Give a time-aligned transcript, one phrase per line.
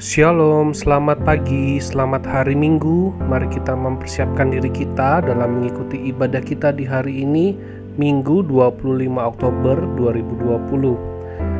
[0.00, 3.12] Shalom, selamat pagi, selamat hari Minggu.
[3.20, 7.52] Mari kita mempersiapkan diri kita dalam mengikuti ibadah kita di hari ini,
[8.00, 8.80] Minggu 25
[9.20, 10.96] Oktober 2020.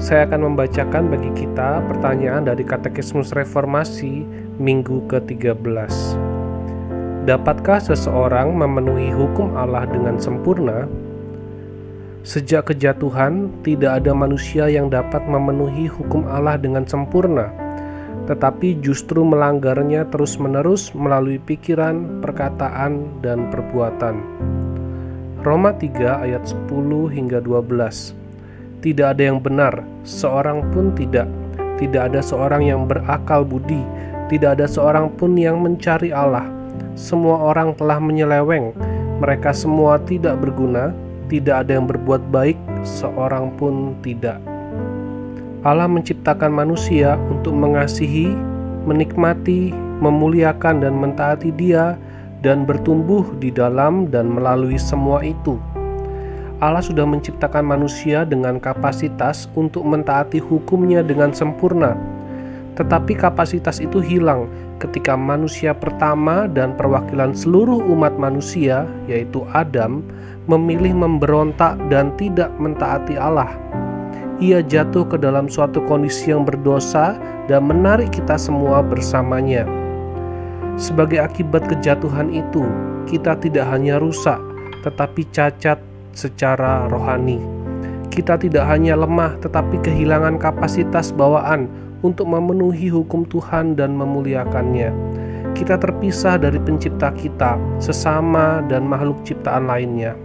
[0.00, 4.24] Saya akan membacakan bagi kita pertanyaan dari Katekismus Reformasi
[4.56, 5.92] Minggu ke-13.
[7.28, 10.88] Dapatkah seseorang memenuhi hukum Allah dengan sempurna?
[12.24, 17.61] Sejak kejatuhan, tidak ada manusia yang dapat memenuhi hukum Allah dengan sempurna
[18.30, 24.22] tetapi justru melanggarnya terus-menerus melalui pikiran, perkataan, dan perbuatan.
[25.42, 28.14] Roma 3 ayat 10 hingga 12
[28.78, 31.26] Tidak ada yang benar, seorang pun tidak.
[31.82, 33.82] Tidak ada seorang yang berakal budi,
[34.30, 36.46] tidak ada seorang pun yang mencari Allah.
[36.94, 38.70] Semua orang telah menyeleweng,
[39.18, 40.94] mereka semua tidak berguna,
[41.26, 42.54] tidak ada yang berbuat baik,
[42.86, 44.51] seorang pun tidak.
[45.62, 48.34] Allah menciptakan manusia untuk mengasihi,
[48.82, 49.70] menikmati,
[50.02, 51.94] memuliakan, dan mentaati Dia,
[52.42, 55.54] dan bertumbuh di dalam dan melalui semua itu.
[56.58, 61.94] Allah sudah menciptakan manusia dengan kapasitas untuk mentaati hukumnya dengan sempurna,
[62.74, 64.50] tetapi kapasitas itu hilang
[64.82, 70.02] ketika manusia pertama dan perwakilan seluruh umat manusia, yaitu Adam,
[70.50, 73.71] memilih memberontak dan tidak mentaati Allah
[74.42, 77.14] ia jatuh ke dalam suatu kondisi yang berdosa
[77.46, 79.62] dan menarik kita semua bersamanya.
[80.74, 82.66] Sebagai akibat kejatuhan itu,
[83.06, 84.42] kita tidak hanya rusak,
[84.82, 85.78] tetapi cacat
[86.10, 87.38] secara rohani.
[88.10, 91.70] Kita tidak hanya lemah, tetapi kehilangan kapasitas bawaan
[92.02, 94.90] untuk memenuhi hukum Tuhan dan memuliakannya.
[95.54, 100.18] Kita terpisah dari Pencipta kita, sesama, dan makhluk ciptaan lainnya.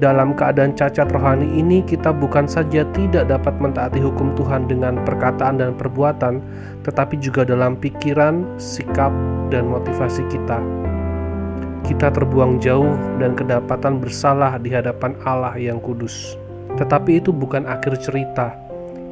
[0.00, 5.60] Dalam keadaan cacat rohani ini, kita bukan saja tidak dapat mentaati hukum Tuhan dengan perkataan
[5.60, 6.40] dan perbuatan,
[6.88, 9.12] tetapi juga dalam pikiran, sikap,
[9.52, 10.56] dan motivasi kita.
[11.84, 16.32] Kita terbuang jauh dan kedapatan bersalah di hadapan Allah yang kudus.
[16.80, 18.56] Tetapi itu bukan akhir cerita.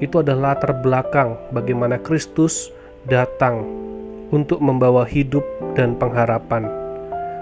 [0.00, 2.72] Itu adalah latar belakang bagaimana Kristus
[3.04, 3.60] datang
[4.32, 5.44] untuk membawa hidup
[5.76, 6.77] dan pengharapan.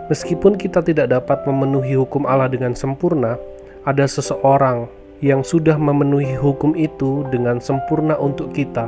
[0.06, 3.34] Meskipun kita tidak dapat memenuhi hukum Allah dengan sempurna,
[3.82, 4.86] ada seseorang
[5.18, 8.86] yang sudah memenuhi hukum itu dengan sempurna untuk kita.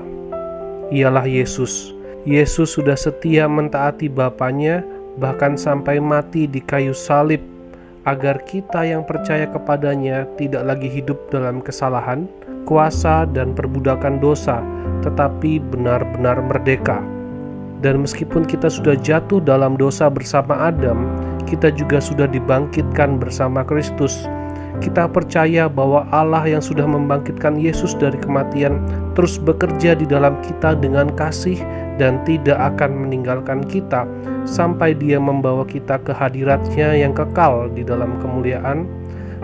[0.94, 1.90] Ialah Yesus.
[2.22, 4.84] Yesus sudah setia mentaati Bapaknya
[5.18, 7.42] bahkan sampai mati di kayu salib
[8.06, 12.30] agar kita yang percaya kepadanya tidak lagi hidup dalam kesalahan,
[12.64, 14.62] kuasa, dan perbudakan dosa,
[15.02, 17.17] tetapi benar-benar merdeka.
[17.78, 21.06] Dan meskipun kita sudah jatuh dalam dosa bersama Adam,
[21.46, 24.26] kita juga sudah dibangkitkan bersama Kristus.
[24.78, 28.78] Kita percaya bahwa Allah yang sudah membangkitkan Yesus dari kematian
[29.18, 31.58] terus bekerja di dalam kita dengan kasih
[31.98, 34.06] dan tidak akan meninggalkan kita
[34.46, 38.86] sampai Dia membawa kita ke hadiratnya yang kekal di dalam kemuliaan,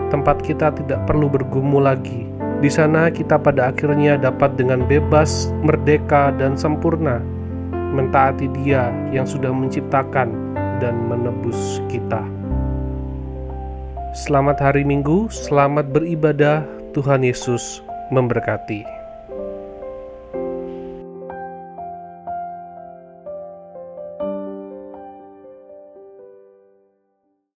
[0.07, 2.23] tempat kita tidak perlu bergumul lagi.
[2.63, 7.19] Di sana kita pada akhirnya dapat dengan bebas, merdeka, dan sempurna
[7.95, 10.35] mentaati Dia yang sudah menciptakan
[10.83, 12.19] dan menebus kita.
[14.11, 16.63] Selamat hari Minggu, selamat beribadah.
[16.95, 17.83] Tuhan Yesus
[18.15, 18.94] memberkati.